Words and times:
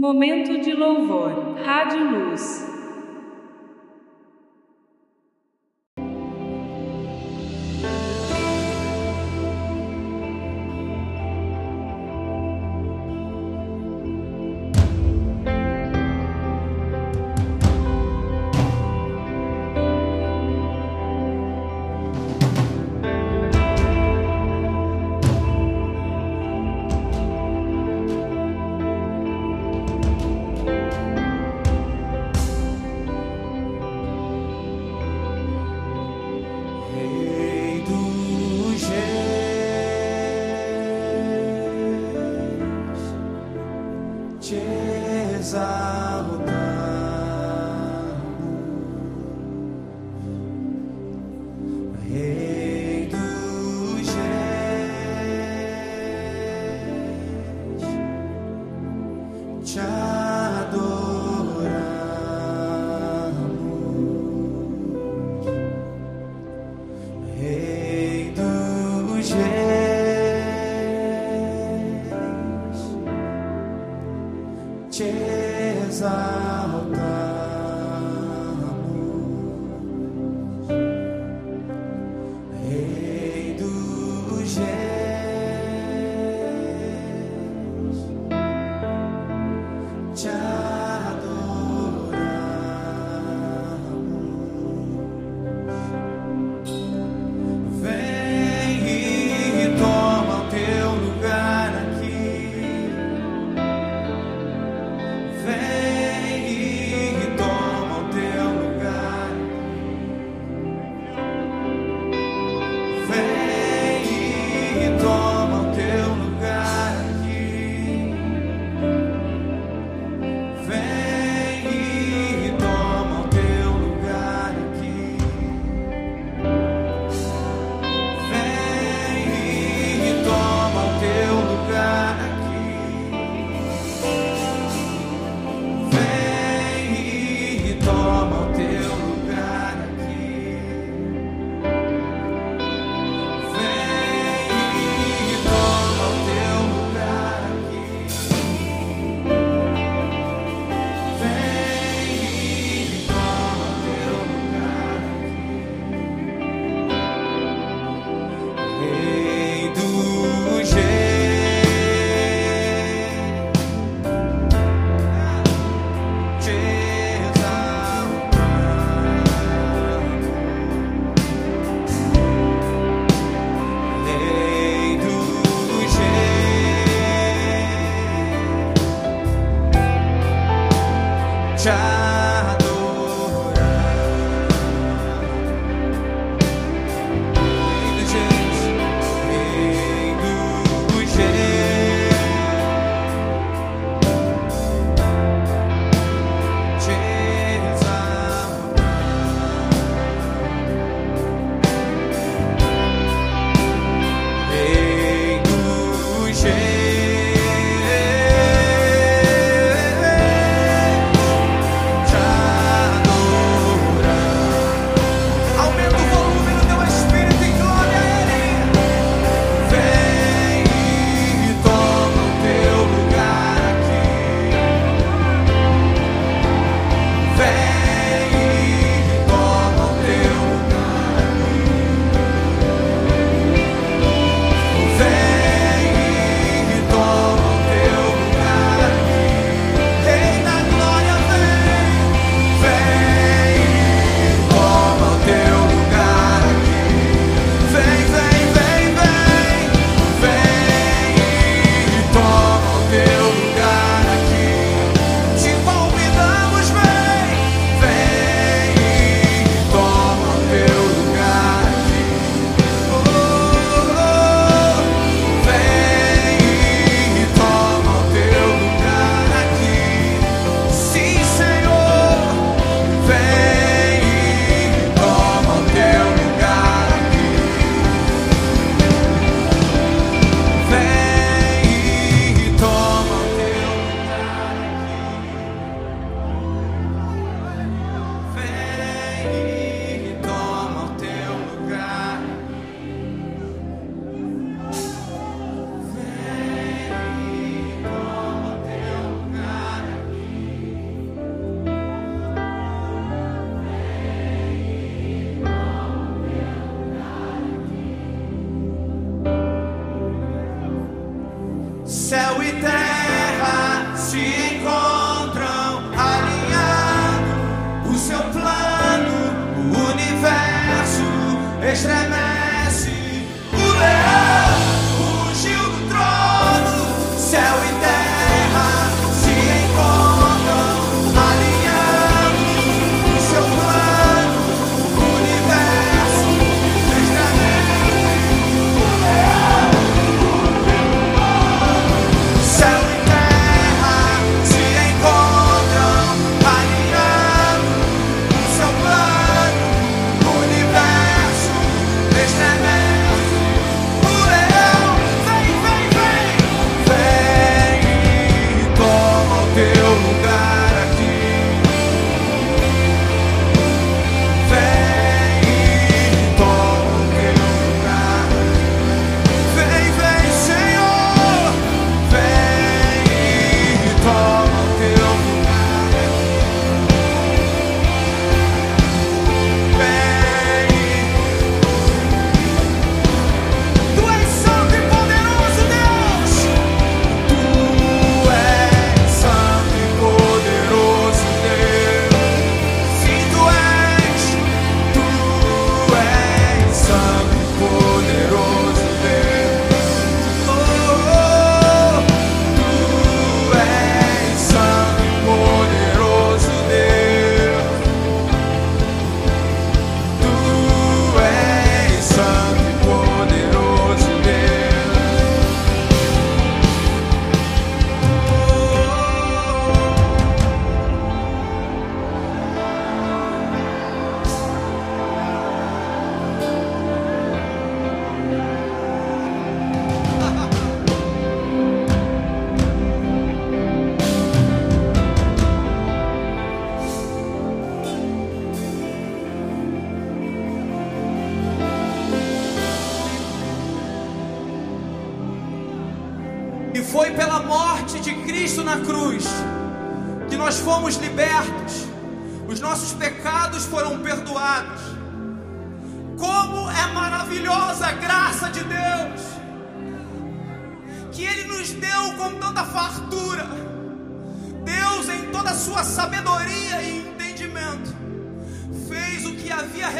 Momento 0.00 0.56
de 0.56 0.72
louvor. 0.72 1.56
Rádio 1.62 2.02
Luz. 2.02 2.79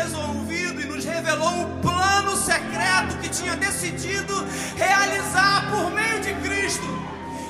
Resolvido 0.02 0.80
e 0.80 0.86
nos 0.86 1.04
revelou 1.04 1.62
o 1.62 1.66
plano 1.80 2.34
secreto 2.36 3.18
que 3.20 3.28
tinha 3.28 3.54
decidido 3.56 4.46
realizar 4.76 5.70
por 5.70 5.90
meio 5.92 6.20
de 6.20 6.32
Cristo. 6.34 6.86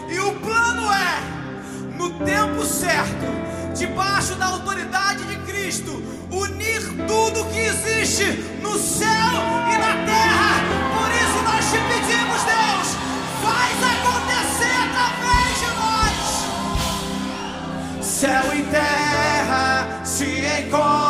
E 0.08 0.19
o 0.19 0.32
plano 0.41 0.93
é, 0.93 1.20
no 1.97 2.11
tempo 2.25 2.64
certo, 2.64 3.26
debaixo 3.75 4.35
da 4.35 4.47
autoridade 4.47 5.25
de 5.25 5.37
Cristo, 5.50 6.02
unir 6.31 6.82
tudo 7.06 7.44
que 7.50 7.61
existe 7.61 8.25
no 8.62 8.76
céu 8.76 9.32
e 9.73 9.79
na 9.79 10.05
terra. 10.05 10.61
Por 10.97 11.08
isso 11.23 11.38
nós 11.44 11.64
te 11.70 11.79
pedimos, 11.91 12.43
Deus, 12.43 12.97
faz 13.44 13.76
acontecer 13.94 14.76
através 14.88 15.52
de 15.61 15.69
nós. 15.79 16.19
Céu 18.05 18.47
e 18.56 18.62
terra 18.64 20.00
se 20.05 20.25
encontram 20.25 21.09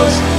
Aviva-nos, 0.00 0.29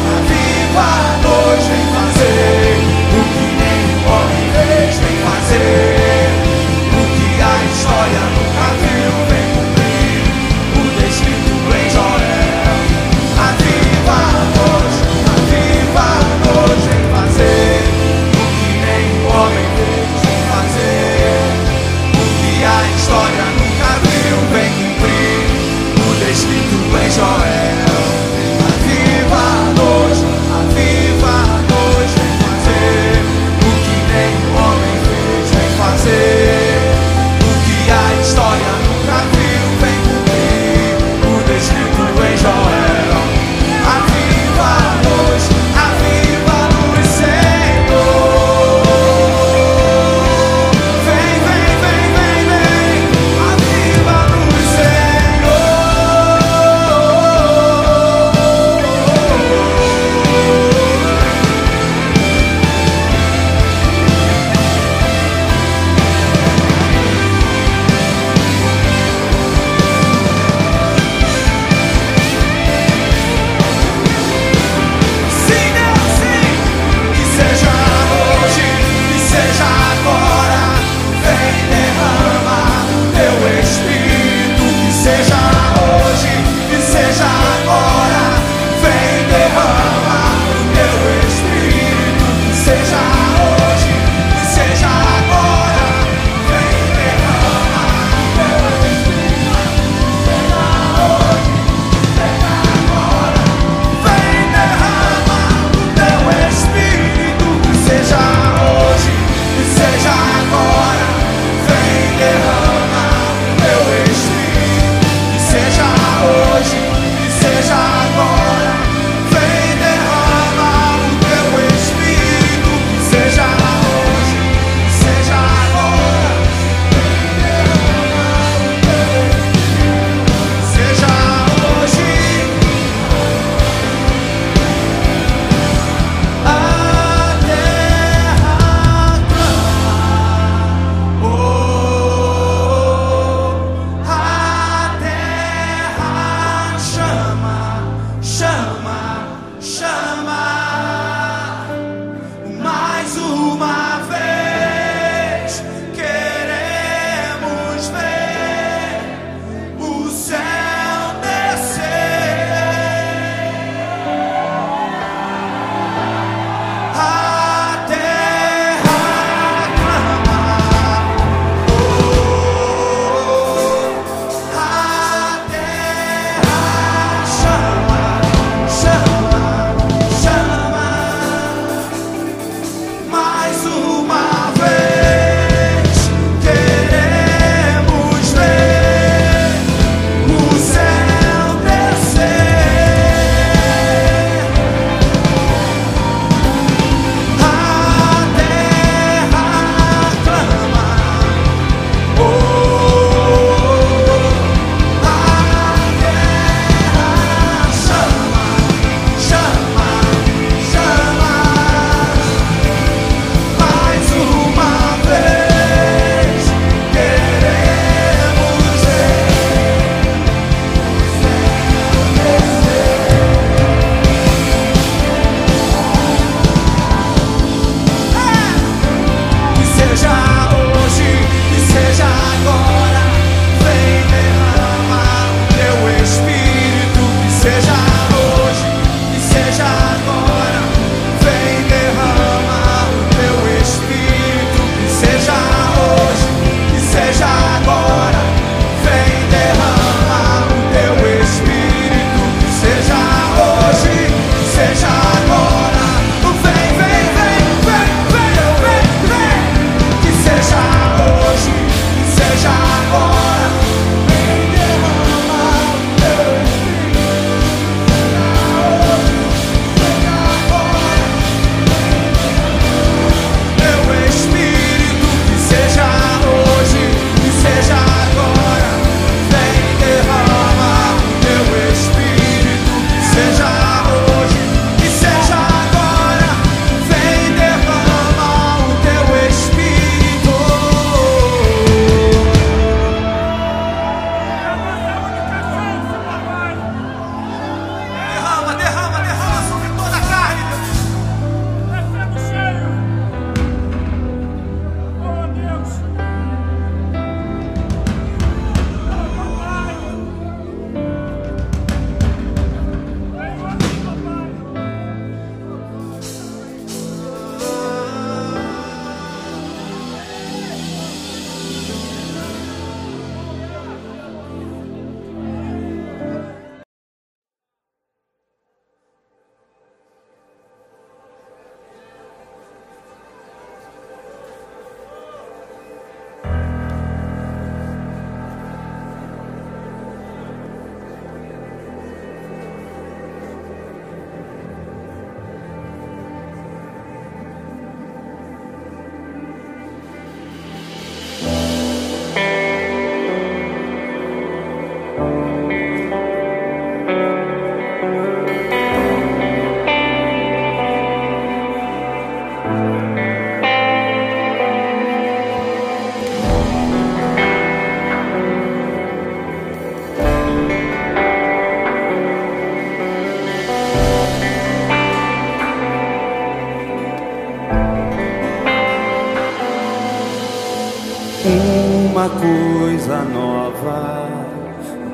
Uma 382.02 382.10
coisa 382.10 382.98
nova 383.14 384.10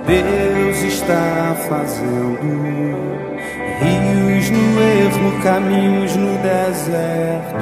Deus 0.05 0.77
está 0.81 1.55
fazendo. 1.69 2.37
Rios 3.79 4.49
no 4.49 4.81
ermo, 4.81 5.41
caminhos 5.41 6.17
no 6.17 6.37
deserto. 6.39 7.55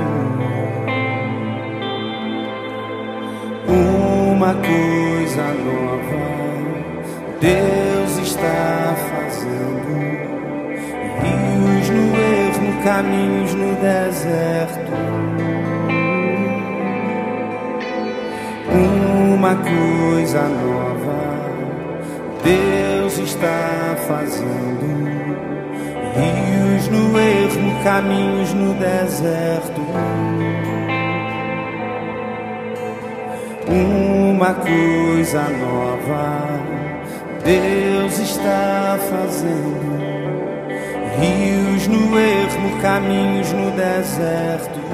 Uma 3.68 4.56
coisa 4.56 5.44
nova 5.64 6.26
Deus 7.40 8.18
está 8.28 8.96
fazendo. 9.12 9.94
Rios 11.22 11.90
no 11.92 12.16
ermo, 12.18 12.84
caminhos 12.84 13.54
no 13.54 13.76
deserto. 13.76 15.05
Uma 19.46 19.58
coisa 19.58 20.42
nova 20.42 21.46
Deus 22.44 23.20
está 23.20 23.96
fazendo. 24.08 25.38
Rios 26.16 26.88
no 26.88 27.20
ermo, 27.20 27.84
caminhos 27.84 28.52
no 28.56 28.74
deserto. 28.74 29.82
Uma 33.68 34.56
coisa 34.56 35.44
nova 35.44 36.60
Deus 37.44 38.18
está 38.18 38.98
fazendo. 39.12 39.96
Rios 41.20 41.88
no 41.88 42.18
ermo, 42.18 42.82
caminhos 42.82 43.54
no 43.54 43.70
deserto. 43.70 44.85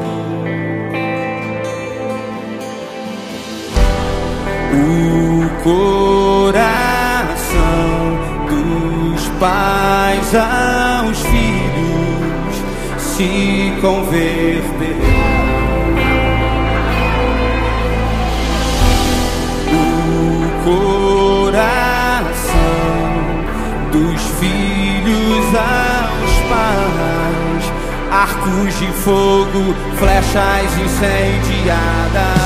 Coração 5.63 6.61
dos 8.49 9.27
pais 9.39 10.33
aos 10.35 11.19
filhos 11.19 12.55
se 12.97 13.73
converterá. 13.79 15.11
O 19.71 19.75
coração 20.65 21.61
dos 23.91 24.21
filhos 24.39 25.45
aos 25.55 26.33
pais, 26.49 27.65
arcos 28.11 28.79
de 28.79 28.87
fogo, 29.03 29.75
flechas 29.97 30.71
incendiadas. 30.83 32.40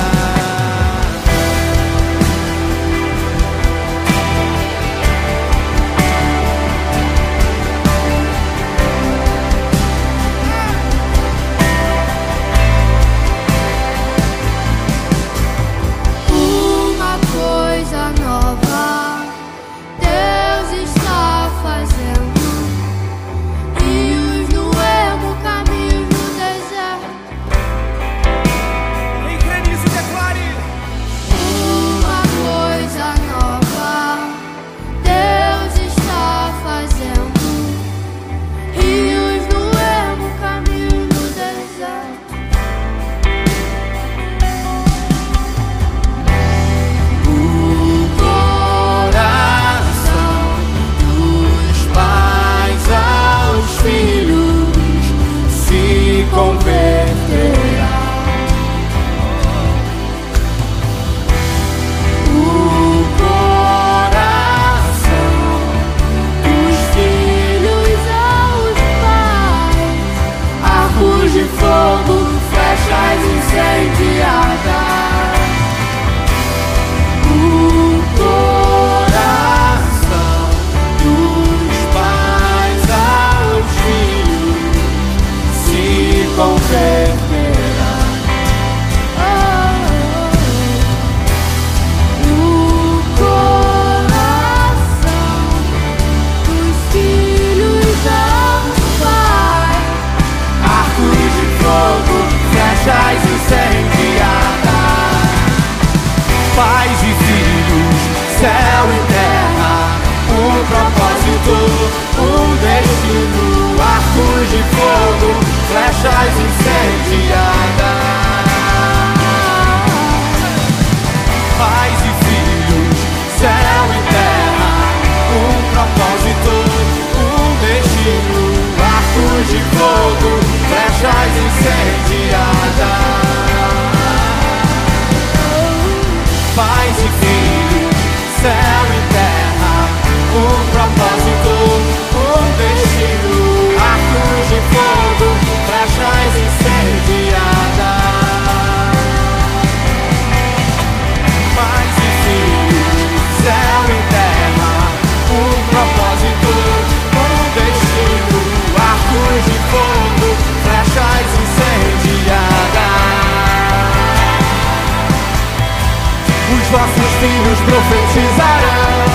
Vossos 166.75 167.11
filhos 167.21 167.59
profetizarão, 167.61 169.05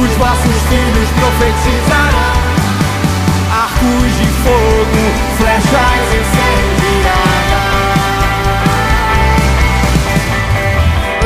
os 0.00 0.12
vossos 0.16 0.58
filhos 0.70 1.08
profetizarão, 1.10 2.36
arcos 3.52 4.12
de 4.16 4.28
fogo, 4.42 5.02
flechas 5.36 6.08
incendiadas. 6.18 7.28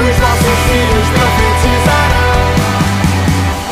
Os 0.03 0.17
vossos 0.19 0.59
filhos 0.69 1.09
profetizarão. 1.15 2.43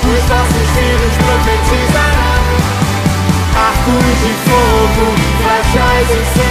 Os 0.03 0.23
vossos 0.31 0.69
filhos 0.77 1.15
profetizarão. 1.27 2.45
Arcos 3.69 4.17
de 4.23 4.33
fogo, 4.47 5.05
flechas 5.43 6.11
incendiadas. 6.11 6.50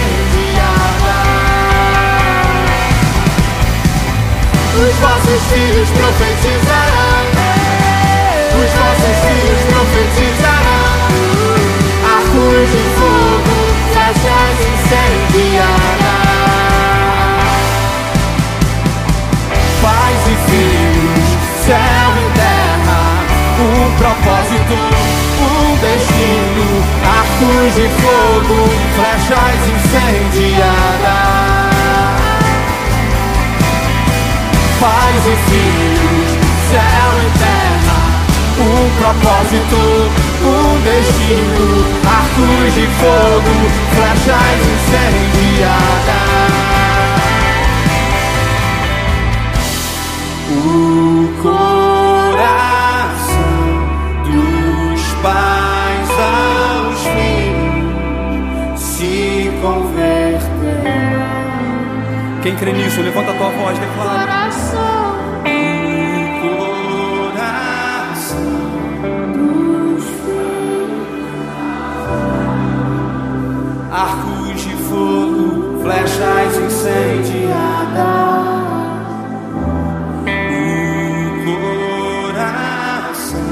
Os 4.90 4.96
vossos 4.98 5.42
filhos 5.52 5.88
profetizarão. 5.90 7.22
Os 8.58 8.70
vossos 8.74 9.16
filhos 9.24 9.62
profetizarão. 9.70 10.80
arcos 12.18 12.68
de 12.72 12.82
fogo, 12.98 13.54
flechas 13.92 14.58
incendiadas. 14.72 15.70
Pais 19.80 20.22
e 20.26 20.36
filhos, 20.50 21.28
céu 21.64 22.10
e 22.18 22.26
terra, 22.34 23.02
um 23.60 23.94
propósito, 23.96 24.74
um 25.38 25.76
destino. 25.76 26.66
Arcos 27.06 27.70
de 27.76 27.86
fogo, 28.02 28.58
flechas 28.96 29.62
incendiadas. 29.68 31.29
Pais 34.80 35.26
e 35.26 35.36
filhos, 35.50 36.30
céu 36.70 37.12
e 37.20 37.38
terra, 37.38 38.00
um 38.60 38.88
propósito, 38.98 39.76
um 40.42 40.80
destino. 40.80 41.84
Arcos 42.08 42.74
de 42.74 42.86
fogo, 42.96 43.54
flechas 43.94 44.69
Quem 62.50 62.58
crê 62.58 62.72
nisso, 62.72 63.00
levanta 63.00 63.30
a 63.30 63.34
tua 63.34 63.48
voz, 63.50 63.78
declara. 63.78 64.26
Coração 64.26 65.14
coração 67.22 68.00
arcos 73.92 74.62
de 74.62 74.74
fogo, 74.88 75.80
flechas 75.80 76.56
incendiadas. 76.56 78.00
O 81.46 81.54
coração 82.32 83.46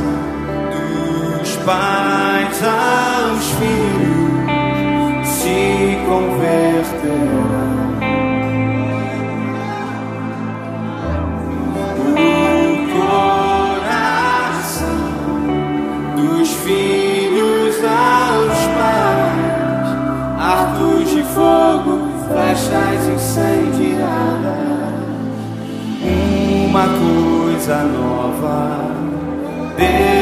dos 0.72 1.56
pais 1.58 2.60
aos 2.64 3.46
filhos 3.52 5.28
se 5.28 5.98
converterá. 6.08 7.67
Flechas 22.68 23.08
incendiadas. 23.08 24.58
Uma 26.68 26.86
coisa 26.86 27.82
nova 27.84 28.88
Deus 29.76 30.17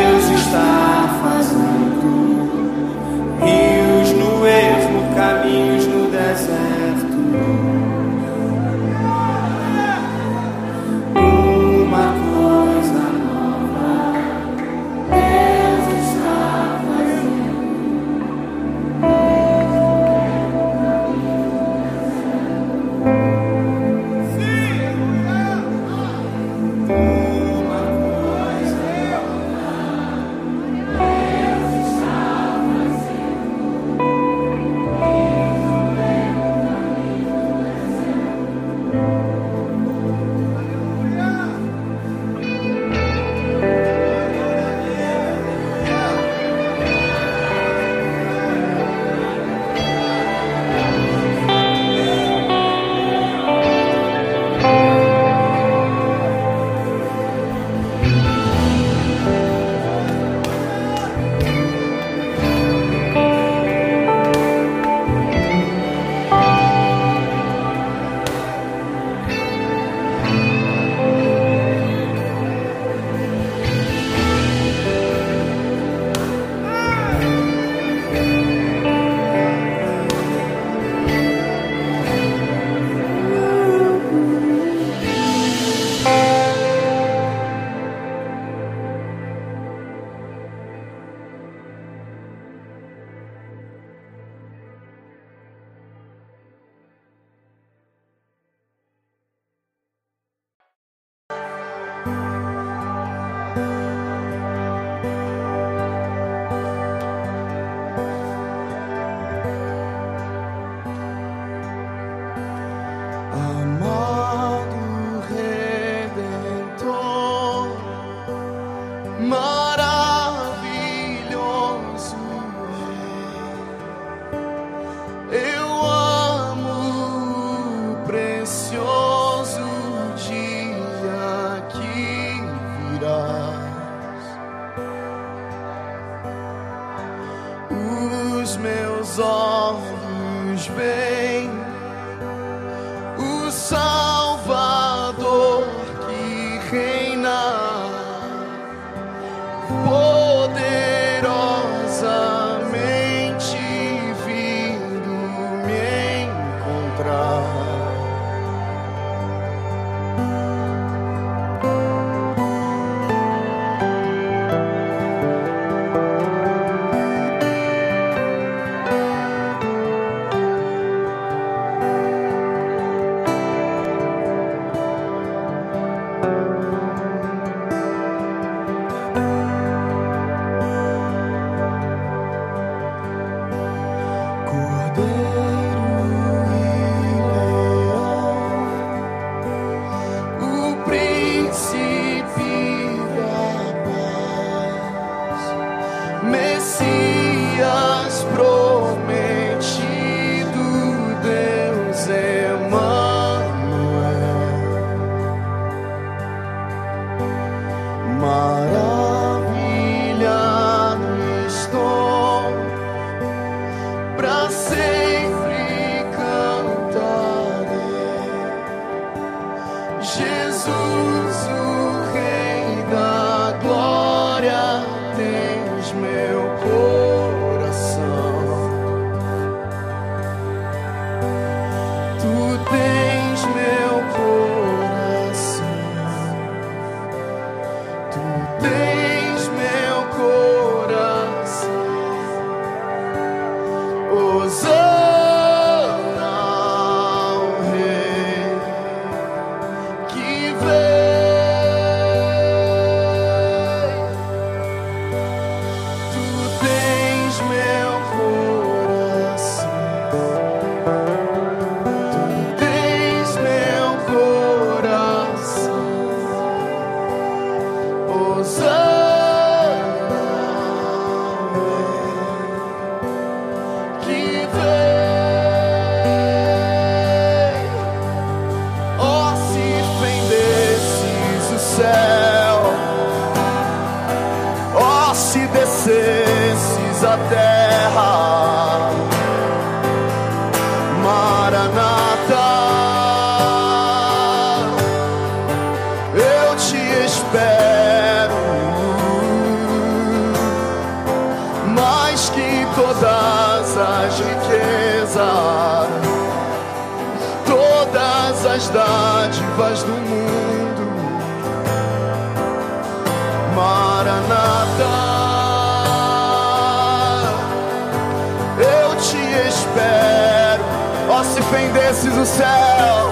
desces 321.96 322.16
o 322.18 322.26
céu, 322.26 323.10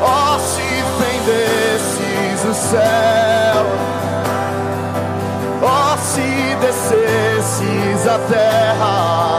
oh, 0.00 0.38
se 0.38 0.62
fendesses 1.02 2.44
o 2.44 2.54
céu, 2.54 3.66
oh, 5.62 5.98
se 5.98 6.56
descesses 6.56 8.08
a 8.08 8.18
terra. 8.30 9.33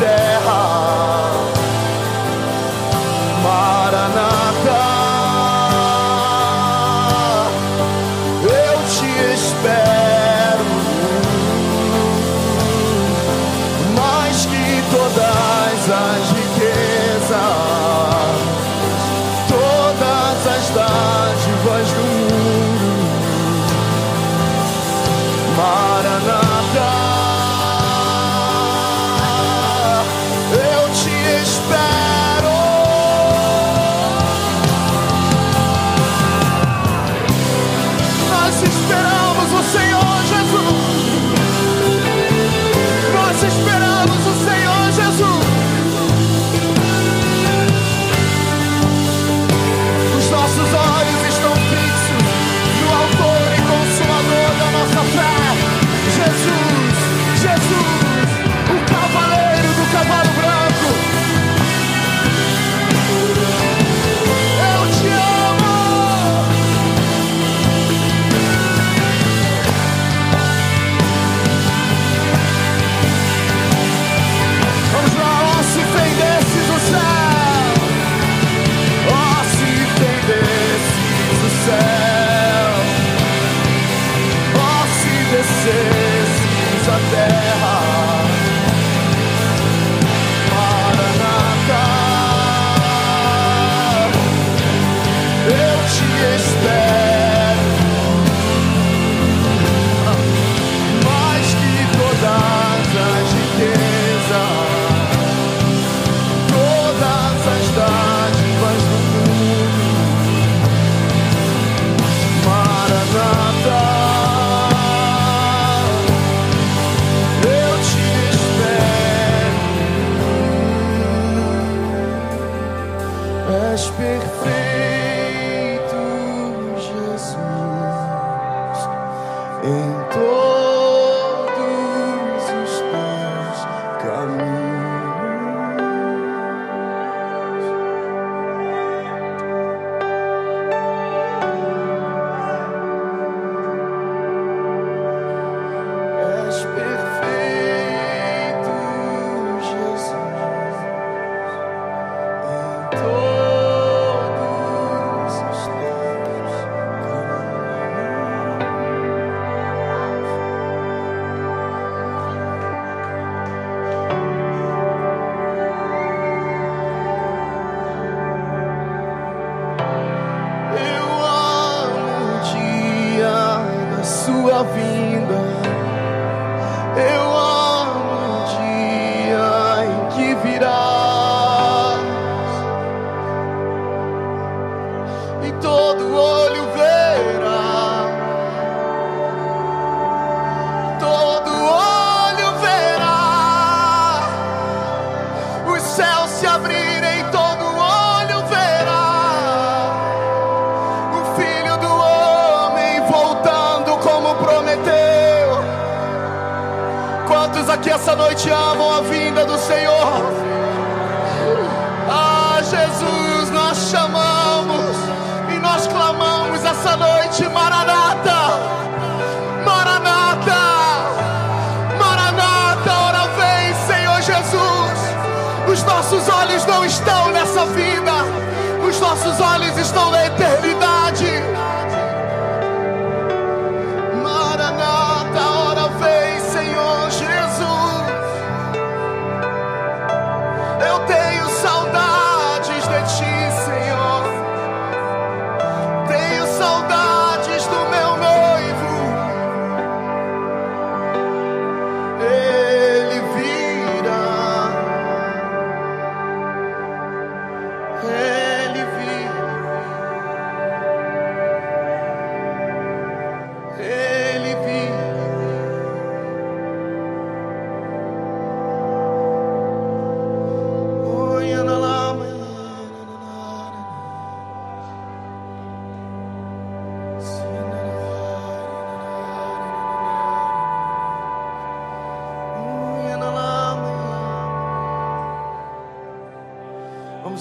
terra. 0.00 0.59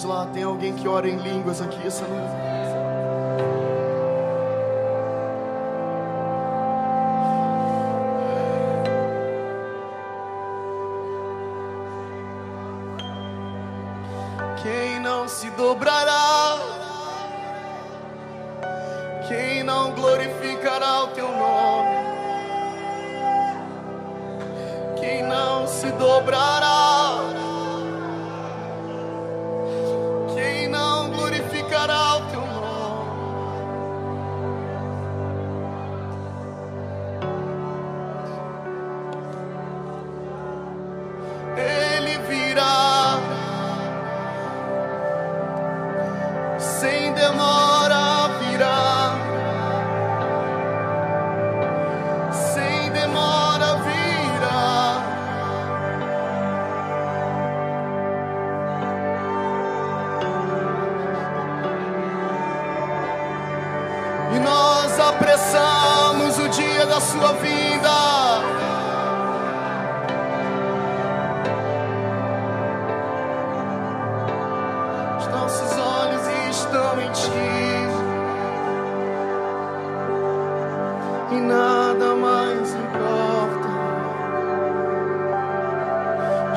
Lá, 0.03 0.25
tem 0.25 0.43
alguém 0.43 0.73
que 0.73 0.87
ora 0.87 1.09
em 1.09 1.17
línguas 1.17 1.61
aqui 1.61 1.85
essa 1.85 2.07
noite? 2.07 2.48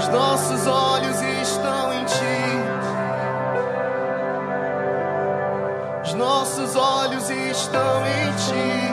Os 0.03 0.09
nossos 0.09 0.67
olhos 0.67 1.23
estão 1.23 1.93
em 1.93 2.05
ti. 2.05 2.17
Os 6.03 6.15
nossos 6.15 6.75
olhos 6.75 7.31
estão 7.31 8.05
em 8.05 8.33
ti. 8.33 8.92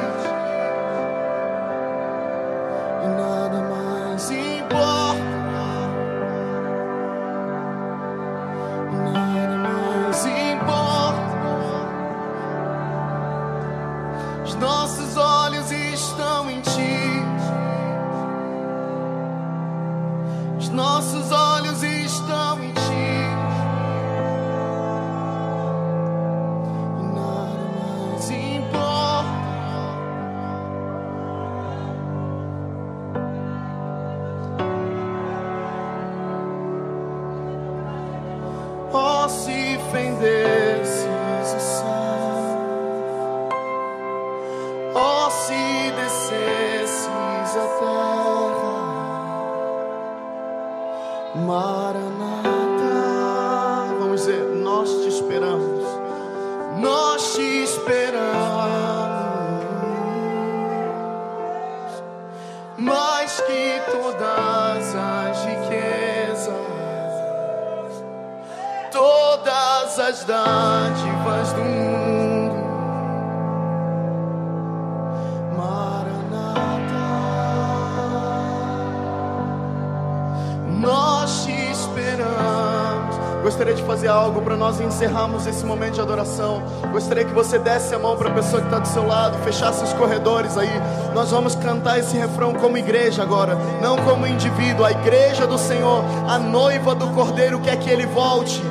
Algo 84.10 84.42
para 84.42 84.56
nós 84.56 84.80
encerrarmos 84.82 85.46
esse 85.48 85.66
momento 85.66 85.96
de 85.96 86.02
adoração. 86.02 86.62
Gostaria 86.92 87.24
que 87.24 87.34
você 87.34 87.58
desse 87.58 87.94
a 87.94 88.00
mão 88.00 88.18
para 88.18 88.30
a 88.30 88.34
pessoa 88.34 88.62
que 88.62 88.68
está 88.68 88.80
do 88.80 88.88
seu 88.88 89.06
lado, 89.06 89.38
fechasse 89.44 89.84
os 89.84 89.94
corredores 89.94 90.58
aí. 90.58 90.82
Nós 91.14 91.32
vamos 91.32 91.56
cantar 91.56 92.00
esse 92.00 92.18
refrão 92.18 92.54
como 92.54 92.78
igreja 92.78 93.22
agora, 93.22 93.56
não 93.82 93.98
como 93.98 94.28
indivíduo. 94.28 94.86
A 94.86 94.92
igreja 94.92 95.48
do 95.48 95.58
Senhor, 95.58 96.04
a 96.28 96.38
noiva 96.38 96.94
do 96.96 97.08
Cordeiro 97.10 97.60
quer 97.60 97.78
que 97.78 97.90
ele 97.90 98.06
volte. 98.06 98.62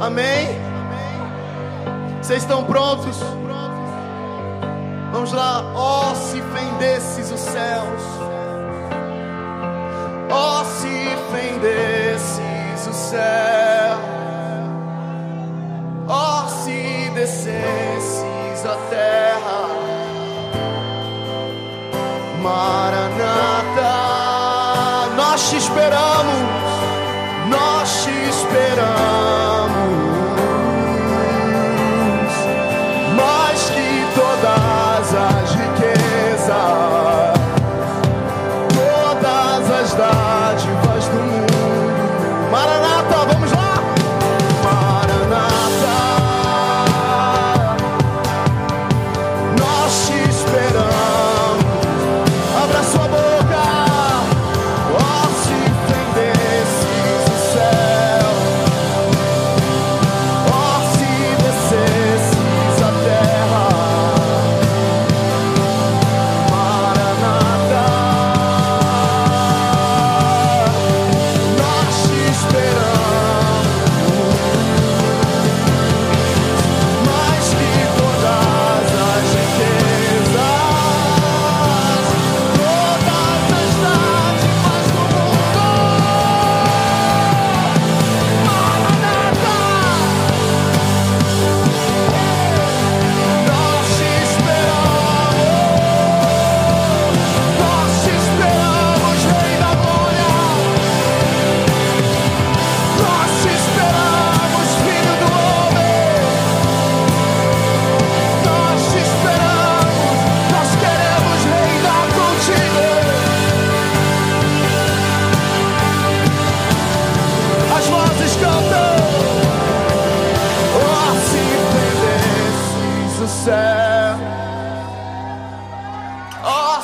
Amém? 0.00 0.48
Vocês 2.20 2.42
estão 2.42 2.64
prontos? 2.64 3.18
Vamos 5.12 5.32
lá. 5.32 5.64
Ó, 5.74 6.14
se 6.14 6.42
fendesses 6.42 7.30
os 7.32 7.40
céus. 7.40 8.02
Ó, 10.30 10.64
se 10.64 11.16
fendesses 11.32 12.86
o 12.86 12.92
céu. 12.92 13.45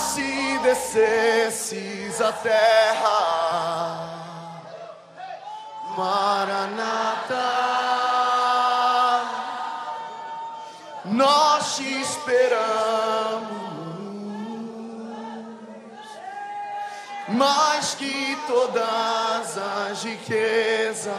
se 0.02 0.58
descesses 0.58 2.20
a 2.20 2.32
terra, 2.32 4.08
Maranata, 5.96 7.36
nós 11.04 11.76
te 11.76 12.00
esperamos, 12.00 13.52
mais 17.28 17.94
que 17.94 18.36
todas 18.46 19.58
as 19.58 20.02
riquezas, 20.02 21.14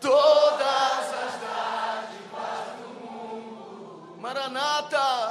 todas 0.00 0.62
as 0.62 1.34
dádivas 1.42 2.66
do 2.78 2.88
mundo, 3.04 4.16
Maranata. 4.20 5.23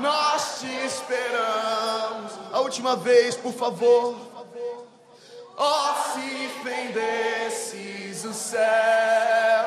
Nós 0.00 0.60
te 0.60 0.86
esperamos. 0.86 2.32
A 2.52 2.60
última 2.60 2.96
vez, 2.96 3.36
por 3.36 3.52
favor. 3.52 4.16
Oh, 5.56 5.94
se 6.14 6.48
fendesses 6.64 8.24
o 8.24 8.32
céu. 8.32 9.66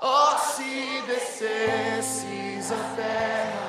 Oh, 0.00 0.38
se 0.38 1.02
descesses 1.06 2.72
a 2.72 2.96
terra. 2.96 3.63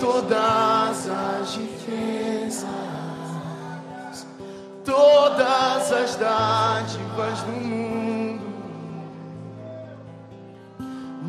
todas 0.00 1.08
as 1.08 1.56
defesas, 1.56 2.66
todas 4.84 5.92
as 5.92 6.16
dádivas 6.16 7.42
do 7.42 7.52
mundo. 7.52 8.48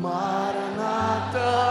Maranatha. 0.00 1.69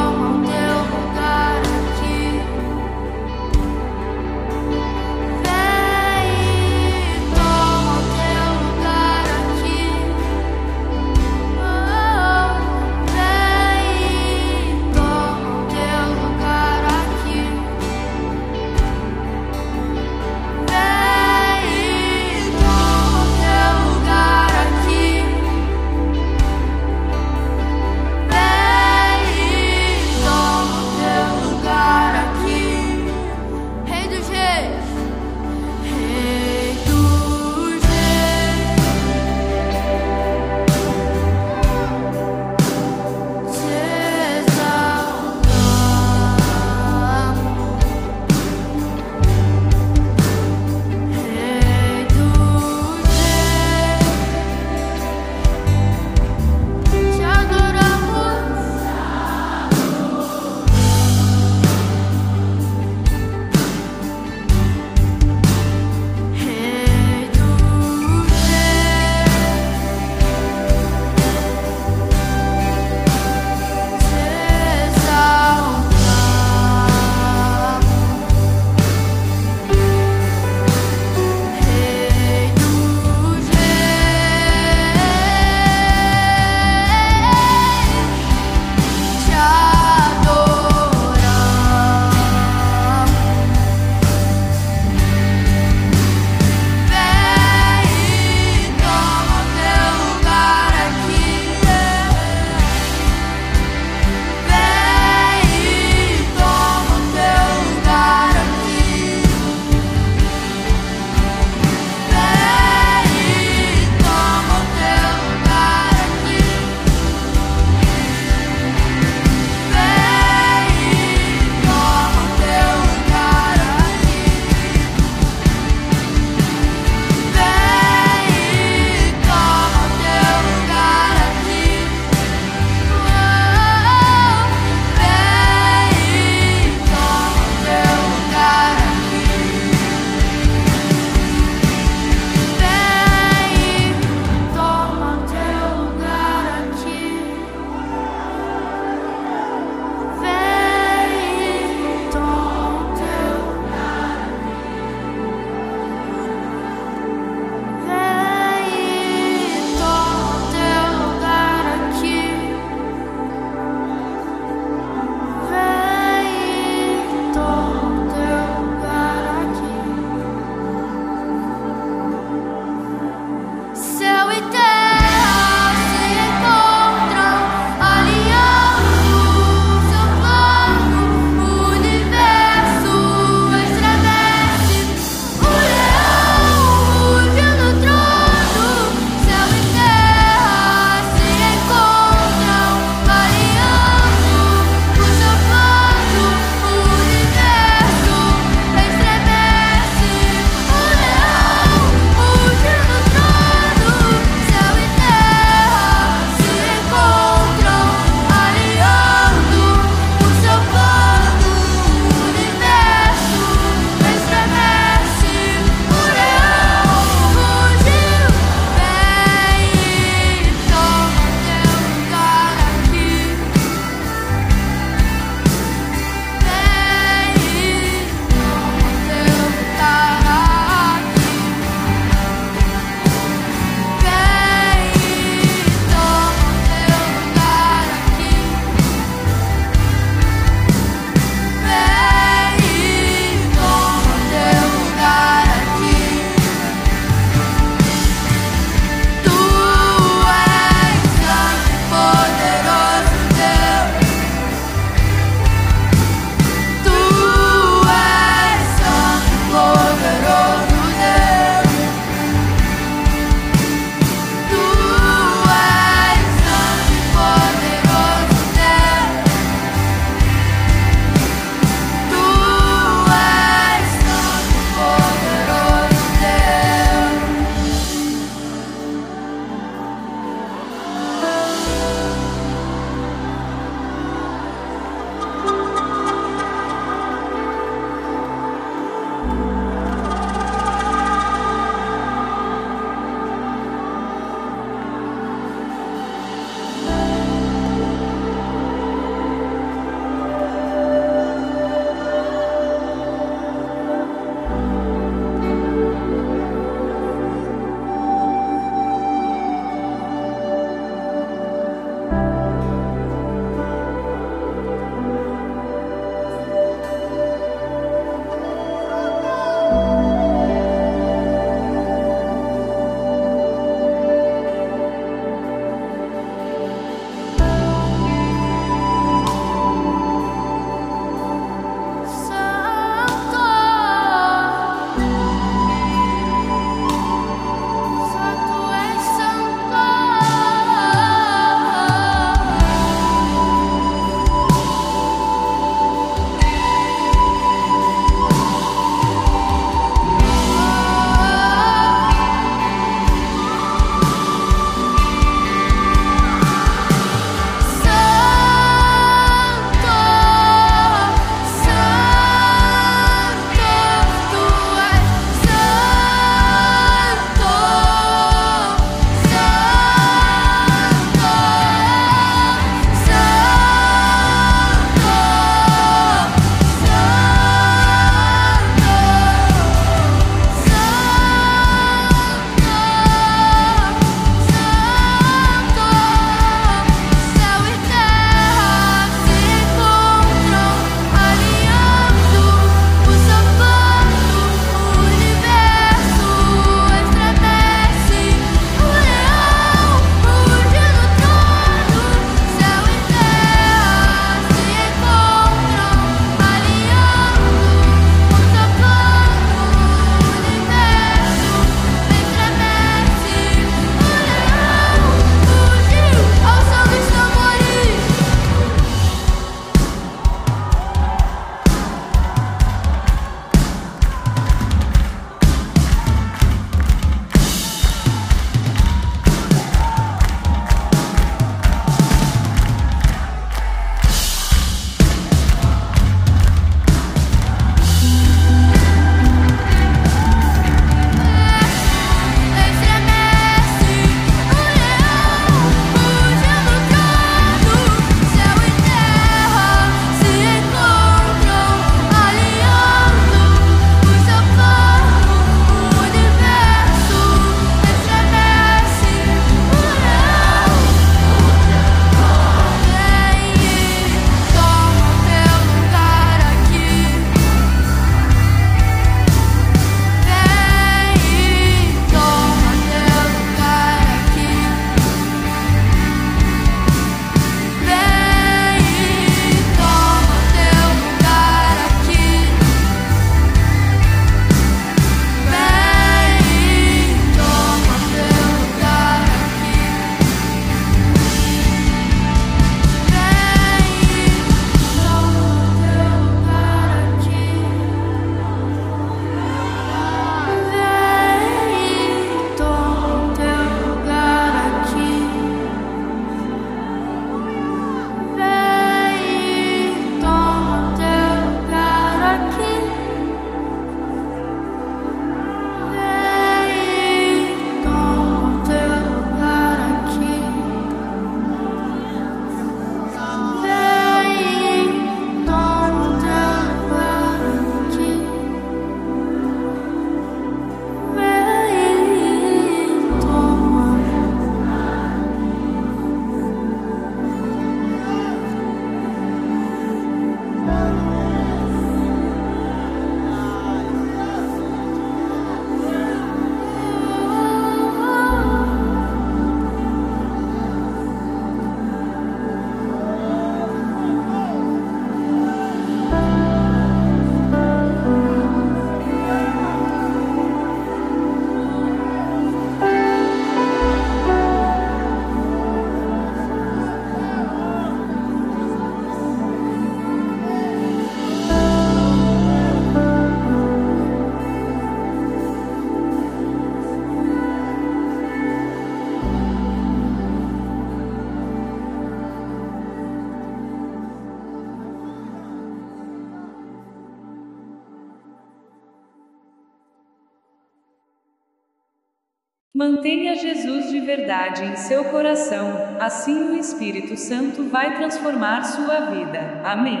Verdade 594.32 594.64
em 594.64 594.76
seu 594.76 595.04
coração, 595.04 595.96
assim 596.00 596.52
o 596.52 596.56
Espírito 596.56 597.18
Santo 597.18 597.64
vai 597.64 597.96
transformar 597.96 598.64
sua 598.64 599.00
vida. 599.10 599.60
Amém. 599.62 600.00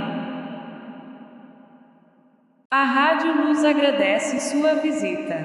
A 2.70 2.82
Rádio 2.82 3.44
Luz 3.44 3.62
agradece 3.62 4.40
sua 4.40 4.76
visita. 4.76 5.36